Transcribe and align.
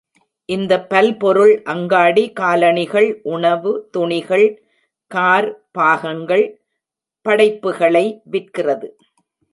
இந்த 0.49 0.73
பல்பொருள் 0.91 1.51
அங்காடி 1.63 2.23
காலணிகள், 2.39 3.09
உணவு, 3.35 3.73
துணிகளை, 3.97 4.47
கார் 5.11 5.49
பாகங்கள்... 5.71 6.45
படைப்புகளை 7.25 8.05
விற்கிறது. 8.31 8.87